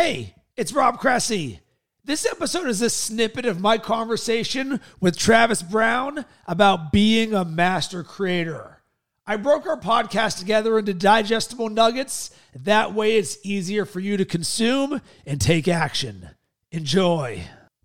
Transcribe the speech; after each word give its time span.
Hey, 0.00 0.36
it's 0.56 0.72
Rob 0.72 1.00
Cressy. 1.00 1.58
This 2.04 2.24
episode 2.24 2.68
is 2.68 2.80
a 2.82 2.88
snippet 2.88 3.44
of 3.44 3.60
my 3.60 3.78
conversation 3.78 4.80
with 5.00 5.18
Travis 5.18 5.60
Brown 5.60 6.24
about 6.46 6.92
being 6.92 7.34
a 7.34 7.44
master 7.44 8.04
creator. 8.04 8.80
I 9.26 9.34
broke 9.34 9.66
our 9.66 9.76
podcast 9.76 10.38
together 10.38 10.78
into 10.78 10.94
digestible 10.94 11.68
nuggets. 11.68 12.30
That 12.54 12.94
way, 12.94 13.16
it's 13.16 13.38
easier 13.42 13.84
for 13.84 13.98
you 13.98 14.16
to 14.16 14.24
consume 14.24 15.00
and 15.26 15.40
take 15.40 15.66
action. 15.66 16.28
Enjoy. 16.70 17.42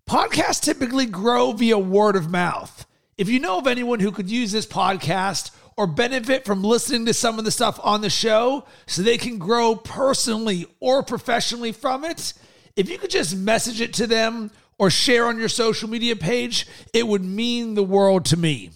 Podcasts 0.08 0.62
typically 0.62 1.06
grow 1.06 1.50
via 1.50 1.80
word 1.80 2.14
of 2.14 2.30
mouth. 2.30 2.86
If 3.18 3.28
you 3.28 3.40
know 3.40 3.58
of 3.58 3.66
anyone 3.66 3.98
who 3.98 4.12
could 4.12 4.30
use 4.30 4.52
this 4.52 4.66
podcast 4.66 5.50
or 5.76 5.86
benefit 5.86 6.44
from 6.44 6.62
listening 6.62 7.06
to 7.06 7.14
some 7.14 7.38
of 7.38 7.44
the 7.44 7.50
stuff 7.50 7.78
on 7.82 8.00
the 8.00 8.10
show 8.10 8.64
so 8.86 9.02
they 9.02 9.18
can 9.18 9.38
grow 9.38 9.74
personally 9.74 10.66
or 10.80 11.02
professionally 11.02 11.72
from 11.72 12.04
it, 12.04 12.32
if 12.76 12.88
you 12.88 12.98
could 12.98 13.10
just 13.10 13.36
message 13.36 13.80
it 13.80 13.92
to 13.94 14.06
them 14.06 14.50
or 14.78 14.90
share 14.90 15.26
on 15.26 15.38
your 15.38 15.48
social 15.48 15.88
media 15.88 16.16
page, 16.16 16.66
it 16.92 17.06
would 17.06 17.24
mean 17.24 17.74
the 17.74 17.82
world 17.82 18.24
to 18.26 18.36
me. 18.36 18.70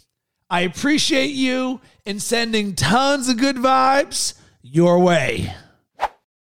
I 0.51 0.61
appreciate 0.61 1.33
you 1.33 1.81
and 2.07 2.23
sending 2.23 2.75
tons 2.75 3.29
of 3.29 3.37
good 3.37 3.57
vibes 3.57 4.35
your 4.63 4.99
way. 4.99 5.53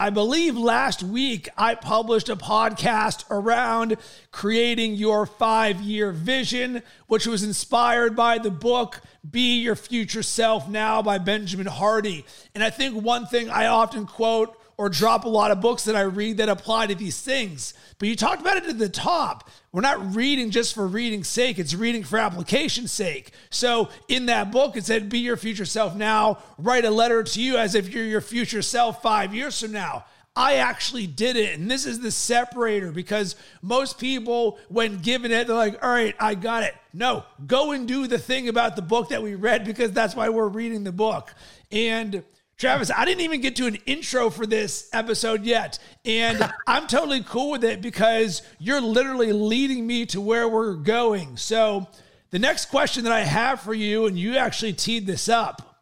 I 0.02 0.10
believe 0.10 0.58
last 0.58 1.04
week 1.04 1.48
I 1.56 1.76
published 1.76 2.28
a 2.28 2.36
podcast 2.36 3.24
around 3.30 3.98
creating 4.32 4.96
your 4.96 5.28
five 5.28 5.80
year 5.80 6.12
vision, 6.12 6.82
which 7.06 7.28
was 7.28 7.44
inspired 7.44 8.16
by 8.16 8.40
the 8.40 8.50
book 8.50 9.02
Be 9.30 9.60
Your 9.60 9.76
Future 9.76 10.24
Self 10.24 10.68
Now 10.68 11.04
by 11.04 11.20
Benjamin 11.20 11.68
Hardy. 11.68 12.26
And 12.56 12.64
I 12.64 12.72
think 12.72 13.00
one 13.00 13.28
thing 13.28 13.52
I 13.52 13.68
often 13.68 14.08
quote 14.08 14.58
or 14.78 14.90
drop 14.90 15.26
a 15.26 15.30
lot 15.30 15.52
of 15.52 15.62
books 15.62 15.84
that 15.86 15.96
I 15.96 16.02
read 16.02 16.38
that 16.38 16.50
apply 16.50 16.88
to 16.88 16.96
these 16.96 17.22
things. 17.22 17.74
But 18.00 18.10
you 18.10 18.16
talked 18.16 18.42
about 18.42 18.58
it 18.58 18.66
at 18.66 18.80
the 18.80 18.90
top. 18.90 19.50
We're 19.72 19.82
not 19.82 20.16
reading 20.16 20.52
just 20.52 20.74
for 20.74 20.88
reading's 20.88 21.28
sake, 21.28 21.60
it's 21.60 21.74
reading 21.74 22.04
for 22.04 22.18
application's 22.18 22.92
sake. 22.92 23.32
So 23.50 23.90
in 24.08 24.26
that 24.26 24.52
book, 24.52 24.76
it 24.76 24.86
said, 24.86 25.10
Be 25.10 25.20
your 25.20 25.38
future 25.38 25.66
self 25.66 25.96
now. 25.96 26.40
Write 26.58 26.86
a 26.86 26.92
letter 26.92 27.24
to 27.24 27.42
you 27.42 27.58
as 27.58 27.76
if 27.76 27.90
you're 27.90 28.06
your 28.06 28.22
future 28.22 28.62
self 28.62 29.02
five 29.02 29.34
years 29.34 29.60
from 29.60 29.72
now. 29.72 30.06
I 30.36 30.56
actually 30.56 31.08
did 31.08 31.36
it. 31.36 31.60
And 31.60 31.70
this 31.70 31.86
is 31.86 32.00
the 32.00 32.12
separator 32.12 32.92
because 32.92 33.36
most 33.62 34.00
people, 34.00 34.60
when 34.70 35.00
given 35.00 35.32
it, 35.32 35.48
they're 35.48 35.56
like, 35.56 35.84
all 35.84 35.90
right, 35.90 36.16
I 36.20 36.36
got 36.36 36.64
it. 36.64 36.74
No, 36.94 37.26
go 37.46 37.72
and 37.72 37.88
do 37.88 38.08
the 38.08 38.18
thing 38.18 38.48
about 38.48 38.76
the 38.76 38.82
book 38.82 39.10
that 39.10 39.22
we 39.22 39.36
read 39.36 39.66
because 39.66 39.92
that's 39.92 40.16
why 40.16 40.30
we're 40.30 40.48
reading 40.48 40.84
the 40.84 40.92
book. 40.92 41.34
And 41.72 42.24
Travis, 42.62 42.92
I 42.96 43.06
didn't 43.06 43.22
even 43.22 43.42
get 43.42 43.56
to 43.56 43.66
an 43.66 43.80
intro 43.88 44.30
for 44.30 44.46
this 44.46 44.88
episode 44.94 45.44
yet. 45.46 45.80
And 46.06 46.48
I'm 46.68 46.86
totally 46.86 47.24
cool 47.24 47.50
with 47.50 47.64
it 47.64 47.82
because 47.82 48.44
you're 48.60 48.80
literally 48.80 49.34
leading 49.34 49.88
me 49.88 50.06
to 50.06 50.22
where 50.22 50.48
we're 50.48 50.76
going. 50.76 51.38
So, 51.38 51.88
the 52.30 52.38
next 52.38 52.68
question 52.68 53.04
that 53.06 53.14
I 53.14 53.22
have 53.22 53.62
for 53.62 53.74
you, 53.74 54.06
and 54.06 54.18
you 54.18 54.38
actually 54.38 54.74
teed 54.74 55.08
this 55.08 55.28
up 55.28 55.80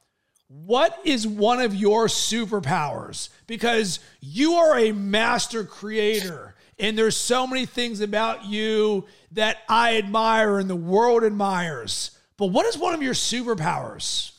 what 0.48 1.00
is 1.04 1.28
one 1.28 1.60
of 1.60 1.76
your 1.76 2.08
superpowers? 2.08 3.30
Because 3.46 4.00
you 4.22 4.54
are 4.54 4.80
a 4.80 4.94
master 4.94 5.66
creator, 5.66 6.56
and 6.80 6.98
there's 6.98 7.18
so 7.18 7.46
many 7.46 7.66
things 7.68 8.00
about 8.00 8.46
you 8.46 9.06
that 9.34 9.58
I 9.68 9.98
admire 9.98 10.58
and 10.58 10.70
the 10.70 10.76
world 10.78 11.24
admires. 11.24 12.18
But 12.38 12.48
what 12.48 12.66
is 12.66 12.78
one 12.78 12.96
of 12.96 13.04
your 13.04 13.14
superpowers? 13.14 14.32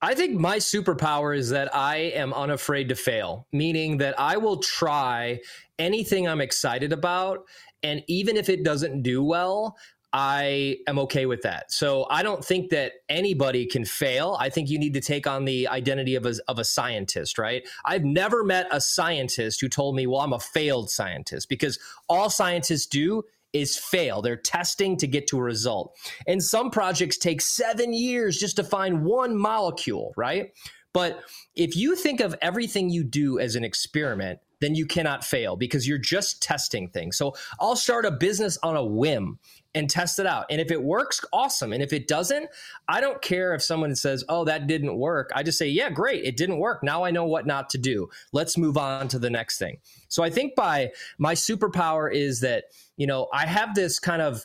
I 0.00 0.14
think 0.14 0.38
my 0.38 0.58
superpower 0.58 1.36
is 1.36 1.50
that 1.50 1.74
I 1.74 1.96
am 1.96 2.32
unafraid 2.32 2.88
to 2.90 2.94
fail, 2.94 3.46
meaning 3.52 3.98
that 3.98 4.18
I 4.18 4.36
will 4.36 4.58
try 4.58 5.40
anything 5.78 6.28
I'm 6.28 6.40
excited 6.40 6.92
about. 6.92 7.44
And 7.82 8.02
even 8.06 8.36
if 8.36 8.48
it 8.48 8.64
doesn't 8.64 9.02
do 9.02 9.24
well, 9.24 9.76
I 10.12 10.78
am 10.86 10.98
okay 11.00 11.26
with 11.26 11.42
that. 11.42 11.70
So 11.70 12.06
I 12.10 12.22
don't 12.22 12.42
think 12.44 12.70
that 12.70 12.92
anybody 13.08 13.66
can 13.66 13.84
fail. 13.84 14.36
I 14.40 14.48
think 14.48 14.70
you 14.70 14.78
need 14.78 14.94
to 14.94 15.00
take 15.00 15.26
on 15.26 15.44
the 15.44 15.68
identity 15.68 16.14
of 16.14 16.24
a, 16.24 16.34
of 16.48 16.58
a 16.58 16.64
scientist, 16.64 17.36
right? 17.36 17.68
I've 17.84 18.04
never 18.04 18.42
met 18.42 18.68
a 18.70 18.80
scientist 18.80 19.60
who 19.60 19.68
told 19.68 19.96
me, 19.96 20.06
well, 20.06 20.20
I'm 20.20 20.32
a 20.32 20.40
failed 20.40 20.90
scientist 20.90 21.48
because 21.48 21.78
all 22.08 22.30
scientists 22.30 22.86
do 22.86 23.22
is 23.52 23.76
fail. 23.76 24.22
They're 24.22 24.36
testing 24.36 24.96
to 24.98 25.06
get 25.06 25.26
to 25.28 25.38
a 25.38 25.42
result. 25.42 25.96
And 26.26 26.42
some 26.42 26.70
projects 26.70 27.18
take 27.18 27.40
seven 27.40 27.92
years 27.92 28.38
just 28.38 28.56
to 28.56 28.64
find 28.64 29.04
one 29.04 29.36
molecule, 29.36 30.12
right? 30.16 30.50
But 30.92 31.20
if 31.54 31.76
you 31.76 31.96
think 31.96 32.20
of 32.20 32.34
everything 32.40 32.90
you 32.90 33.04
do 33.04 33.38
as 33.38 33.56
an 33.56 33.64
experiment, 33.64 34.40
then 34.60 34.74
you 34.74 34.86
cannot 34.86 35.24
fail 35.24 35.56
because 35.56 35.86
you're 35.86 35.98
just 35.98 36.42
testing 36.42 36.88
things. 36.88 37.16
So 37.16 37.34
I'll 37.60 37.76
start 37.76 38.04
a 38.04 38.10
business 38.10 38.58
on 38.62 38.76
a 38.76 38.84
whim 38.84 39.38
and 39.74 39.88
test 39.88 40.18
it 40.18 40.26
out. 40.26 40.46
And 40.50 40.60
if 40.60 40.70
it 40.70 40.82
works, 40.82 41.20
awesome. 41.32 41.72
And 41.72 41.82
if 41.82 41.92
it 41.92 42.08
doesn't, 42.08 42.48
I 42.88 43.00
don't 43.00 43.20
care 43.22 43.54
if 43.54 43.62
someone 43.62 43.94
says, 43.94 44.24
oh, 44.28 44.44
that 44.44 44.66
didn't 44.66 44.96
work. 44.96 45.30
I 45.34 45.42
just 45.42 45.58
say, 45.58 45.68
yeah, 45.68 45.90
great, 45.90 46.24
it 46.24 46.36
didn't 46.36 46.58
work. 46.58 46.82
Now 46.82 47.04
I 47.04 47.10
know 47.10 47.24
what 47.24 47.46
not 47.46 47.70
to 47.70 47.78
do. 47.78 48.08
Let's 48.32 48.58
move 48.58 48.76
on 48.76 49.08
to 49.08 49.18
the 49.18 49.30
next 49.30 49.58
thing. 49.58 49.78
So 50.08 50.22
I 50.22 50.30
think 50.30 50.54
by 50.56 50.90
my 51.18 51.34
superpower 51.34 52.12
is 52.12 52.40
that, 52.40 52.64
you 52.96 53.06
know, 53.06 53.28
I 53.32 53.46
have 53.46 53.74
this 53.74 53.98
kind 53.98 54.22
of, 54.22 54.44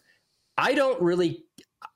I 0.57 0.75
don't 0.75 1.01
really 1.01 1.43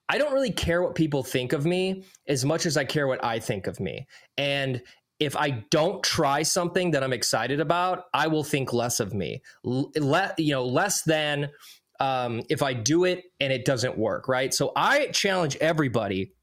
I 0.09 0.17
don't 0.17 0.33
really 0.33 0.51
care 0.51 0.81
what 0.81 0.95
people 0.95 1.21
think 1.21 1.51
of 1.53 1.65
me 1.65 2.05
as 2.27 2.45
much 2.45 2.65
as 2.65 2.77
I 2.77 2.85
care 2.85 3.07
what 3.07 3.23
I 3.23 3.39
think 3.39 3.67
of 3.67 3.79
me. 3.79 4.07
And 4.37 4.81
if 5.19 5.35
I 5.35 5.63
don't 5.71 6.03
try 6.03 6.43
something 6.43 6.91
that 6.91 7.03
I'm 7.03 7.13
excited 7.13 7.59
about, 7.59 8.05
I 8.13 8.27
will 8.27 8.43
think 8.43 8.73
less 8.73 8.99
of 8.99 9.13
me. 9.13 9.41
Le- 9.63 10.33
you 10.37 10.53
know, 10.53 10.65
less 10.65 11.03
than 11.03 11.49
um, 11.99 12.43
if 12.49 12.61
I 12.61 12.73
do 12.73 13.05
it 13.05 13.23
and 13.39 13.51
it 13.51 13.65
doesn't 13.65 13.97
work, 13.97 14.27
right? 14.27 14.53
So 14.53 14.71
I 14.75 15.07
challenge 15.07 15.55
everybody 15.57 16.33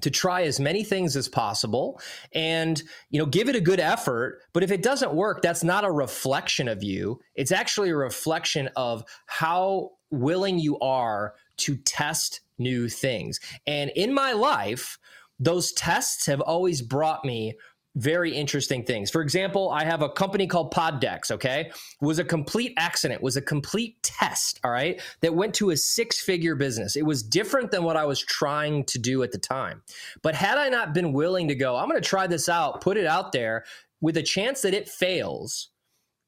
to 0.00 0.10
try 0.10 0.42
as 0.42 0.60
many 0.60 0.84
things 0.84 1.16
as 1.16 1.28
possible 1.28 2.00
and 2.32 2.82
you 3.10 3.18
know 3.18 3.26
give 3.26 3.48
it 3.48 3.56
a 3.56 3.60
good 3.60 3.80
effort 3.80 4.40
but 4.52 4.62
if 4.62 4.70
it 4.70 4.80
doesn't 4.80 5.12
work 5.12 5.42
that's 5.42 5.64
not 5.64 5.84
a 5.84 5.90
reflection 5.90 6.68
of 6.68 6.84
you 6.84 7.18
it's 7.34 7.50
actually 7.50 7.90
a 7.90 7.96
reflection 7.96 8.68
of 8.76 9.02
how 9.26 9.90
willing 10.10 10.56
you 10.58 10.78
are 10.78 11.34
to 11.56 11.76
test 11.78 12.42
new 12.58 12.88
things 12.88 13.40
and 13.66 13.90
in 13.96 14.14
my 14.14 14.32
life 14.32 14.98
those 15.40 15.72
tests 15.72 16.26
have 16.26 16.40
always 16.42 16.80
brought 16.80 17.24
me 17.24 17.54
very 17.96 18.32
interesting 18.32 18.84
things. 18.84 19.10
For 19.10 19.22
example, 19.22 19.70
I 19.70 19.84
have 19.84 20.02
a 20.02 20.08
company 20.08 20.46
called 20.46 20.72
Poddex, 20.72 21.30
okay? 21.32 21.70
It 21.70 22.04
was 22.04 22.18
a 22.18 22.24
complete 22.24 22.74
accident, 22.76 23.22
was 23.22 23.36
a 23.36 23.42
complete 23.42 24.00
test, 24.02 24.60
all 24.62 24.70
right? 24.70 25.00
That 25.20 25.34
went 25.34 25.54
to 25.54 25.70
a 25.70 25.76
six-figure 25.76 26.54
business. 26.54 26.96
It 26.96 27.04
was 27.04 27.22
different 27.22 27.70
than 27.70 27.82
what 27.82 27.96
I 27.96 28.04
was 28.04 28.20
trying 28.20 28.84
to 28.84 28.98
do 28.98 29.22
at 29.22 29.32
the 29.32 29.38
time. 29.38 29.82
But 30.22 30.34
had 30.34 30.58
I 30.58 30.68
not 30.68 30.94
been 30.94 31.12
willing 31.12 31.48
to 31.48 31.54
go, 31.54 31.76
I'm 31.76 31.88
going 31.88 32.00
to 32.00 32.08
try 32.08 32.26
this 32.26 32.48
out, 32.48 32.80
put 32.80 32.96
it 32.96 33.06
out 33.06 33.32
there 33.32 33.64
with 34.00 34.16
a 34.16 34.22
chance 34.22 34.62
that 34.62 34.74
it 34.74 34.88
fails, 34.88 35.70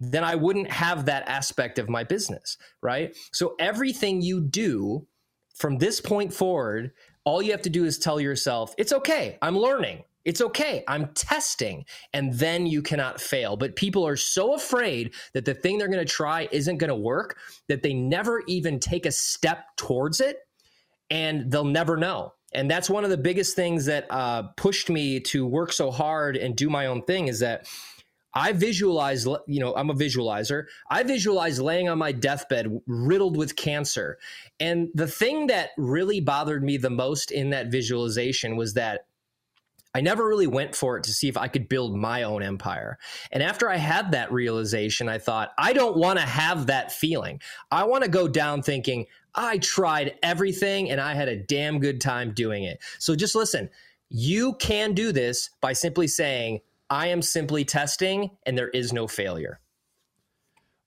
then 0.00 0.24
I 0.24 0.34
wouldn't 0.34 0.70
have 0.70 1.04
that 1.04 1.28
aspect 1.28 1.78
of 1.78 1.88
my 1.88 2.02
business, 2.02 2.56
right? 2.82 3.16
So 3.32 3.54
everything 3.60 4.22
you 4.22 4.40
do 4.40 5.06
from 5.54 5.78
this 5.78 6.00
point 6.00 6.32
forward, 6.32 6.92
all 7.24 7.42
you 7.42 7.52
have 7.52 7.62
to 7.62 7.70
do 7.70 7.84
is 7.84 7.98
tell 7.98 8.18
yourself, 8.18 8.74
it's 8.78 8.92
okay. 8.92 9.38
I'm 9.42 9.56
learning. 9.56 10.02
It's 10.24 10.40
okay. 10.40 10.84
I'm 10.86 11.08
testing. 11.14 11.84
And 12.12 12.32
then 12.34 12.66
you 12.66 12.82
cannot 12.82 13.20
fail. 13.20 13.56
But 13.56 13.76
people 13.76 14.06
are 14.06 14.16
so 14.16 14.54
afraid 14.54 15.14
that 15.32 15.44
the 15.44 15.54
thing 15.54 15.78
they're 15.78 15.88
going 15.88 16.04
to 16.04 16.12
try 16.12 16.48
isn't 16.52 16.78
going 16.78 16.88
to 16.88 16.94
work 16.94 17.38
that 17.68 17.82
they 17.82 17.94
never 17.94 18.42
even 18.46 18.78
take 18.78 19.06
a 19.06 19.12
step 19.12 19.64
towards 19.76 20.20
it 20.20 20.38
and 21.08 21.50
they'll 21.50 21.64
never 21.64 21.96
know. 21.96 22.34
And 22.52 22.70
that's 22.70 22.90
one 22.90 23.04
of 23.04 23.10
the 23.10 23.16
biggest 23.16 23.54
things 23.54 23.86
that 23.86 24.06
uh, 24.10 24.42
pushed 24.56 24.90
me 24.90 25.20
to 25.20 25.46
work 25.46 25.72
so 25.72 25.90
hard 25.90 26.36
and 26.36 26.56
do 26.56 26.68
my 26.68 26.86
own 26.86 27.02
thing 27.02 27.28
is 27.28 27.40
that 27.40 27.66
I 28.32 28.52
visualize, 28.52 29.26
you 29.46 29.60
know, 29.60 29.74
I'm 29.74 29.90
a 29.90 29.94
visualizer. 29.94 30.64
I 30.88 31.02
visualize 31.02 31.60
laying 31.60 31.88
on 31.88 31.98
my 31.98 32.12
deathbed 32.12 32.80
riddled 32.86 33.36
with 33.36 33.56
cancer. 33.56 34.18
And 34.60 34.88
the 34.94 35.08
thing 35.08 35.48
that 35.48 35.70
really 35.76 36.20
bothered 36.20 36.62
me 36.62 36.76
the 36.76 36.90
most 36.90 37.30
in 37.30 37.50
that 37.50 37.68
visualization 37.68 38.56
was 38.56 38.74
that 38.74 39.06
I 39.94 40.00
never 40.00 40.26
really 40.26 40.46
went 40.46 40.74
for 40.74 40.96
it 40.96 41.04
to 41.04 41.12
see 41.12 41.28
if 41.28 41.36
I 41.36 41.48
could 41.48 41.68
build 41.68 41.96
my 41.96 42.22
own 42.22 42.42
empire. 42.42 42.98
And 43.32 43.42
after 43.42 43.68
I 43.68 43.76
had 43.76 44.12
that 44.12 44.32
realization, 44.32 45.08
I 45.08 45.18
thought, 45.18 45.52
I 45.58 45.72
don't 45.72 45.96
want 45.96 46.18
to 46.18 46.24
have 46.24 46.66
that 46.66 46.92
feeling. 46.92 47.40
I 47.70 47.84
want 47.84 48.04
to 48.04 48.10
go 48.10 48.28
down 48.28 48.62
thinking, 48.62 49.06
I 49.34 49.58
tried 49.58 50.14
everything 50.22 50.90
and 50.90 51.00
I 51.00 51.14
had 51.14 51.28
a 51.28 51.36
damn 51.36 51.80
good 51.80 52.00
time 52.00 52.32
doing 52.32 52.64
it. 52.64 52.80
So 52.98 53.16
just 53.16 53.34
listen, 53.34 53.68
you 54.08 54.54
can 54.54 54.92
do 54.92 55.12
this 55.12 55.50
by 55.60 55.72
simply 55.72 56.06
saying, 56.06 56.60
I 56.88 57.08
am 57.08 57.22
simply 57.22 57.64
testing 57.64 58.30
and 58.44 58.58
there 58.58 58.70
is 58.70 58.92
no 58.92 59.06
failure. 59.06 59.60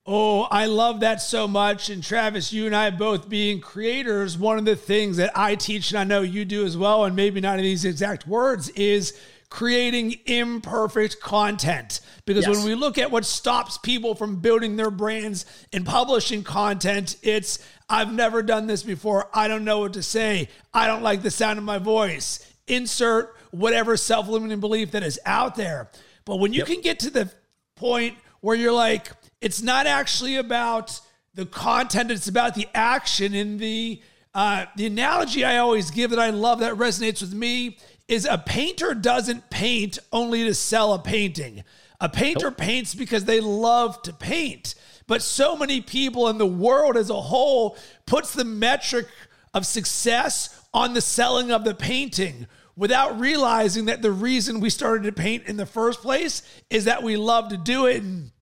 Oh, 0.06 0.42
I 0.52 0.66
love 0.66 1.00
that 1.00 1.22
so 1.22 1.48
much. 1.48 1.90
And 1.90 2.04
Travis, 2.04 2.52
you 2.52 2.66
and 2.66 2.76
I 2.76 2.90
both 2.90 3.30
being 3.30 3.62
creators, 3.62 4.38
one 4.38 4.58
of 4.58 4.66
the 4.66 4.76
things 4.76 5.16
that 5.18 5.32
I 5.34 5.56
teach, 5.56 5.92
and 5.92 6.00
I 6.00 6.04
know 6.04 6.22
you 6.22 6.44
do 6.44 6.66
as 6.66 6.76
well, 6.76 7.06
and 7.06 7.16
maybe 7.16 7.40
not 7.40 7.58
in 7.58 7.64
these 7.64 7.86
exact 7.86 8.28
words, 8.28 8.68
is 8.70 9.18
creating 9.50 10.16
imperfect 10.26 11.22
content. 11.22 12.02
Because 12.26 12.46
Yes. 12.48 12.58
when 12.58 12.66
we 12.66 12.76
look 12.76 12.98
at 12.98 13.12
what 13.12 13.24
stops 13.24 13.78
people 13.78 14.14
from 14.14 14.38
building 14.42 14.76
their 14.76 14.90
brands 14.92 15.46
and 15.72 15.86
publishing 15.86 16.44
content, 16.44 17.16
it's 17.22 17.60
I've 17.88 18.12
never 18.12 18.42
done 18.42 18.68
this 18.68 18.84
before. 18.84 19.30
I 19.34 19.48
don't 19.48 19.64
know 19.64 19.80
what 19.80 19.94
to 19.94 20.04
say. 20.04 20.50
I 20.74 20.88
don't 20.88 21.04
like 21.04 21.22
the 21.22 21.32
sound 21.32 21.60
of 21.60 21.66
my 21.66 21.78
voice. 21.78 22.40
Insert 22.68 23.36
whatever 23.52 23.96
self 23.96 24.28
limiting 24.28 24.60
belief 24.60 24.92
that 24.92 25.04
is 25.04 25.20
out 25.26 25.56
there. 25.56 25.92
But 26.26 26.38
when 26.38 26.52
you 26.52 26.66
can 26.66 26.82
get 26.82 27.00
to 27.00 27.10
the 27.10 27.30
point 27.76 28.18
where 28.44 28.58
you're 28.58 28.74
like, 28.74 29.10
it's 29.40 29.62
not 29.62 29.88
actually 29.88 30.36
about 30.36 31.00
the 31.34 31.46
content, 31.46 32.12
it's 32.12 32.28
about 32.28 32.56
the 32.56 32.68
action 32.76 33.34
and 33.34 33.58
the 33.58 34.02
uh, 34.36 34.66
the 34.76 34.86
analogy 34.86 35.46
I 35.46 35.58
always 35.58 35.92
give 35.92 36.10
that 36.10 36.20
I 36.20 36.32
love 36.32 36.60
that 36.60 36.74
resonates 36.74 37.22
with 37.22 37.34
me 37.34 37.78
is 38.08 38.26
a 38.26 38.38
painter 38.38 38.94
doesn't 38.94 39.50
paint 39.50 40.00
only 40.12 40.44
to 40.44 40.54
sell 40.54 40.94
a 40.94 41.00
painting. 41.00 41.64
A 42.02 42.10
painter 42.10 42.52
paints 42.52 42.96
because 42.96 43.26
they 43.26 43.40
love 43.40 44.02
to 44.02 44.12
paint. 44.12 44.76
But 45.08 45.22
so 45.22 45.56
many 45.56 45.80
people 45.82 46.28
in 46.28 46.38
the 46.38 46.46
world 46.46 46.98
as 46.98 47.10
a 47.10 47.22
whole 47.22 47.78
puts 48.08 48.34
the 48.34 48.44
metric 48.44 49.08
of 49.54 49.66
success 49.66 50.60
on 50.74 50.94
the 50.94 51.02
selling 51.02 51.52
of 51.52 51.64
the 51.64 51.76
painting 51.76 52.48
without 52.76 53.20
realizing 53.20 53.86
that 53.86 54.02
the 54.02 54.12
reason 54.12 54.60
we 54.60 54.70
started 54.70 55.04
to 55.04 55.12
paint 55.12 55.46
in 55.46 55.58
the 55.58 55.66
first 55.66 56.02
place 56.02 56.42
is 56.70 56.86
that 56.86 57.04
we 57.04 57.18
love 57.18 57.50
to 57.50 57.58
do 57.58 57.86
it. 57.86 58.02
And 58.02 58.32